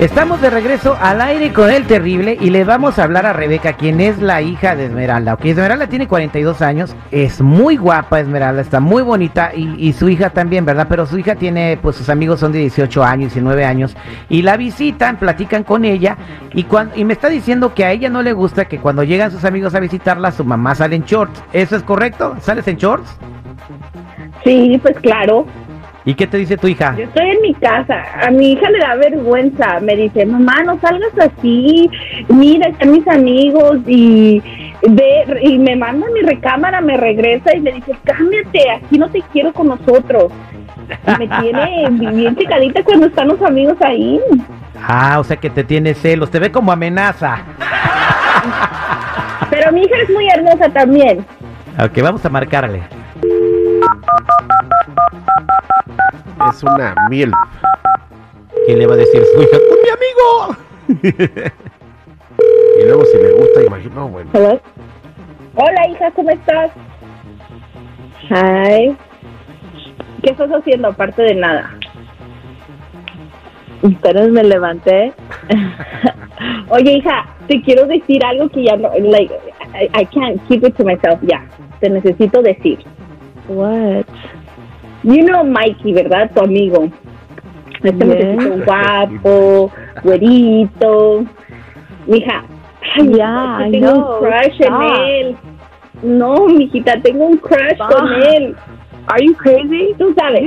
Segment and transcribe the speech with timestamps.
[0.00, 3.74] Estamos de regreso al aire con el terrible y le vamos a hablar a Rebeca,
[3.74, 5.34] quien es la hija de Esmeralda.
[5.34, 10.08] Ok, Esmeralda tiene 42 años, es muy guapa Esmeralda, está muy bonita y, y su
[10.08, 10.86] hija también, ¿verdad?
[10.88, 13.96] Pero su hija tiene, pues sus amigos son de 18 años, 19 años
[14.28, 16.16] y la visitan, platican con ella
[16.52, 19.30] y, cuan- y me está diciendo que a ella no le gusta que cuando llegan
[19.30, 21.42] sus amigos a visitarla, su mamá sale en shorts.
[21.52, 22.34] ¿Eso es correcto?
[22.40, 23.08] ¿Sales en shorts?
[24.44, 25.46] Sí, pues claro.
[26.04, 26.96] ¿Y qué te dice tu hija?
[26.96, 28.02] Yo estoy en mi casa.
[28.26, 29.78] A mi hija le da vergüenza.
[29.80, 31.88] Me dice, mamá, no salgas así.
[32.28, 34.42] Mira, están mis amigos y
[34.82, 39.08] ve, y me manda a mi recámara, me regresa y me dice, cámbiate, aquí no
[39.10, 40.32] te quiero con nosotros.
[41.06, 44.20] Y me tiene bien chicadita cuando están los amigos ahí.
[44.84, 47.38] Ah, o sea que te tiene celos, te ve como amenaza.
[49.50, 51.24] Pero mi hija es muy hermosa también.
[51.78, 52.82] Ok, vamos a marcarle.
[56.50, 57.32] Es una miel.
[58.66, 59.58] ¿Qué le va a decir su hija?
[59.68, 61.52] ¡Con mi amigo!
[62.78, 64.30] Y luego si le gusta, imagino, bueno.
[64.32, 64.60] Hello.
[65.54, 66.70] Hola, hija, ¿cómo estás?
[68.30, 68.96] Hi.
[70.22, 71.70] ¿Qué estás haciendo aparte de nada?
[73.84, 75.12] Apenas me levanté.
[76.70, 79.32] Oye, hija, te quiero decir algo que ya no, like,
[79.74, 81.20] I, I can't keep it to myself.
[81.22, 81.44] Ya,
[81.80, 82.78] te necesito decir.
[83.48, 84.06] What?
[85.02, 86.30] You know Mikey, ¿verdad?
[86.34, 86.88] Tu amigo.
[87.82, 89.70] Este muchachito guapo,
[90.04, 91.24] güerito.
[92.06, 92.44] Mija,
[92.96, 94.18] Yeah, tengo know.
[94.18, 94.82] un crush Stop.
[94.82, 95.36] en él.
[96.02, 97.92] No, mijita, tengo un crush Stop.
[97.92, 98.54] con él.
[99.08, 99.94] Are you crazy?
[99.98, 100.42] Tú sabes.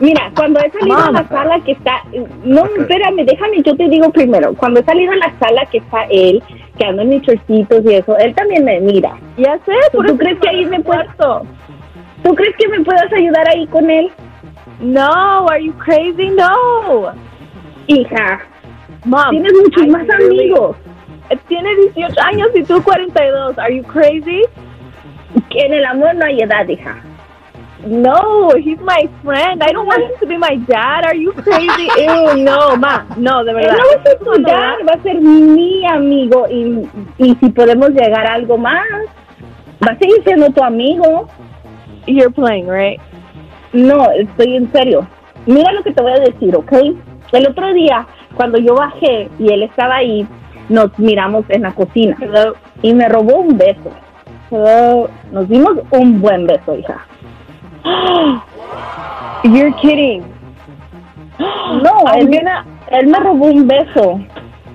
[0.00, 2.02] Mira, cuando he salido a la sala que está...
[2.44, 4.52] No, espérame, déjame, yo te digo primero.
[4.54, 6.42] Cuando he salido a la sala que está él,
[6.76, 9.16] que ando en mis chorcitos y eso, él también me mira.
[9.36, 11.46] Ya sé, ¿Tú, por tú crees que ahí me puesto.
[12.24, 14.10] ¿Tú crees que me puedas ayudar ahí con él?
[14.80, 16.30] No, are you crazy?
[16.30, 17.12] No.
[17.86, 18.40] Hija,
[19.04, 20.76] Mom, tienes muchos I más amigos.
[21.48, 23.58] Tiene 18 años y tú 42.
[23.58, 24.42] Are you crazy?
[25.50, 26.96] Que en el amor no hay edad, hija.
[27.86, 29.62] No, he's my friend.
[29.62, 31.04] I don't want him to be my dad.
[31.04, 31.88] Are you crazy?
[31.98, 33.04] Ew, no, ma.
[33.18, 33.76] No, de verdad.
[33.76, 37.90] no va a ser tu dad, va a ser mi amigo y, y si podemos
[37.90, 38.86] llegar a algo más,
[39.86, 41.28] va a seguir siendo tu amigo.
[42.06, 43.00] You're playing, right?
[43.72, 45.06] No, estoy en serio.
[45.46, 46.72] Mira lo que te voy a decir, ¿ok?
[47.32, 48.06] El otro día,
[48.36, 50.26] cuando yo bajé y él estaba ahí,
[50.68, 52.54] nos miramos en la cocina Hello.
[52.82, 53.90] y me robó un beso.
[54.50, 55.08] Hello.
[55.32, 57.04] Nos dimos un buen beso, hija.
[59.44, 60.22] You're kidding.
[61.38, 64.20] No, él, gonna- él me robó un beso.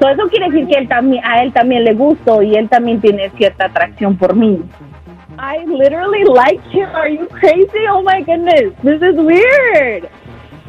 [0.00, 3.00] So, eso quiere decir que él también, a él también le gusto y él también
[3.00, 4.60] tiene cierta atracción por mí.
[5.38, 6.88] I literally like him.
[6.90, 7.86] Are you crazy?
[7.88, 8.72] Oh my goodness.
[8.82, 10.08] This is weird.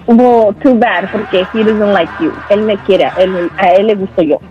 [0.08, 2.32] Well, too bad, porque he doesn't like you.
[2.50, 4.42] Él me quiere, él, a él le gusto yo.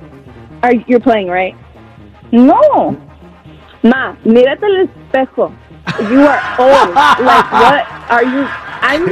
[0.63, 1.55] Are you playing, right?
[2.33, 2.97] No,
[3.83, 5.53] Ma, mírate al espejo.
[6.11, 6.95] You are old.
[6.95, 8.45] like what are you?
[8.83, 9.05] I'm.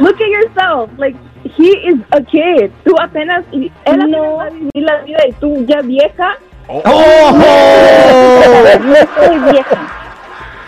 [0.00, 0.90] Look at yourself.
[0.98, 1.14] Like
[1.44, 2.72] he is a kid.
[2.84, 4.36] Tú apenas él apenas No.
[4.38, 6.38] va a vivir la vida y tú ya vieja.
[8.84, 10.00] No estoy vieja.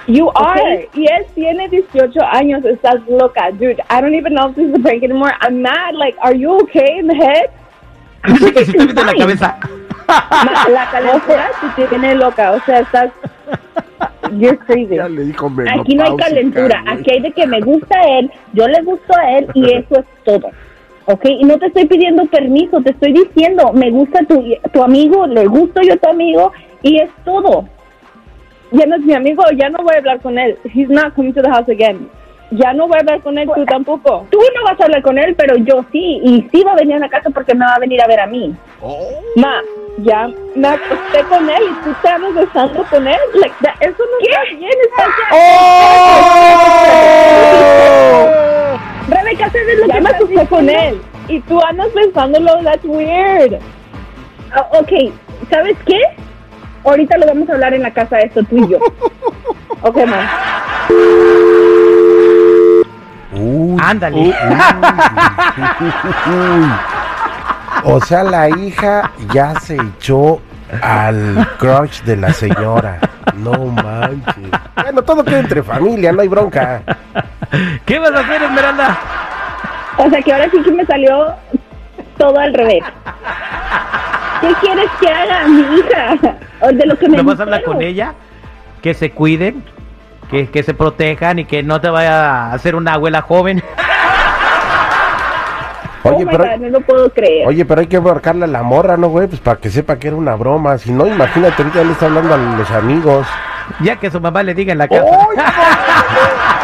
[0.07, 0.89] You are.
[0.95, 2.65] Y él tiene 18 años.
[2.65, 3.79] Estás loca, dude.
[3.89, 5.33] I don't even know if this is a prank anymore.
[5.41, 5.95] I'm mad.
[5.95, 7.51] Like, are you okay in the head?
[8.25, 9.59] La cabeza.
[10.09, 12.53] Ma, la calentura te tiene loca.
[12.53, 13.11] O sea, estás.
[14.39, 14.97] You're crazy.
[14.97, 15.51] Ya le dijo
[15.81, 19.39] Aquí no hay calentura, aquí hay de que me gusta él, yo le gusto a
[19.39, 20.51] él y eso es todo.
[21.07, 21.25] ¿Ok?
[21.25, 25.47] Y no te estoy pidiendo permiso, te estoy diciendo, me gusta tu, tu amigo, le
[25.47, 26.53] gusto yo a tu amigo
[26.83, 27.65] y es todo.
[28.71, 29.43] Ya no es mi amigo.
[29.57, 30.57] Ya no voy a hablar con él.
[30.73, 32.09] He's not coming to the house again.
[32.53, 33.49] Ya no voy a hablar con él.
[33.55, 34.27] Tú tampoco.
[34.31, 36.97] Tú no vas a hablar con él, pero yo sí, y sí va a venir
[36.97, 38.55] a la casa porque me va a venir a ver a mí.
[39.37, 39.61] Ma,
[39.99, 43.17] ya me acosté con él y tú te andas besando con él.
[43.35, 44.71] Like, that- eso no está bien.
[44.85, 45.05] Está
[49.09, 52.63] Rebeca, ¿sabes lo ya que me estás acosté con él y tú andas besándolo.
[52.63, 53.59] That's weird.
[54.55, 55.13] Ah, ok,
[55.51, 55.99] ¿sabes qué?
[56.85, 58.79] Ahorita lo vamos a hablar en la casa esto tú y yo.
[59.85, 60.31] Ok, ma.
[63.33, 64.17] Uy, Ándale.
[64.17, 64.35] uy,
[66.27, 66.69] uy.
[67.83, 70.41] O sea, la hija ya se echó
[70.81, 73.01] al crush de la señora.
[73.35, 74.51] No manches.
[74.81, 76.83] Bueno, todo queda entre familia, no hay bronca.
[77.85, 78.99] ¿Qué vas a hacer, Esmeralda?
[80.05, 81.35] O sea que ahora sí que me salió
[82.19, 82.83] todo al revés.
[84.41, 86.37] ¿Qué quieres que haga mi hija?
[86.61, 88.15] O de lo que me ¿Me vas a hablar con ella?
[88.83, 89.63] Que se cuiden,
[90.31, 93.63] que, que se protejan y que no te vaya a hacer una abuela joven.
[96.05, 97.47] Oh Oye, pero, God, no lo puedo creer.
[97.47, 99.29] oye, pero hay que marcarle a la morra, ¿no, güey?
[99.29, 100.77] Pues para que sepa que era una broma.
[100.79, 103.25] Si no, imagínate, ahorita le está hablando a los amigos.
[103.81, 105.05] Ya que su mamá le diga en la casa.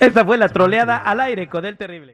[0.00, 2.04] Esta fue la troleada al aire con el terrible.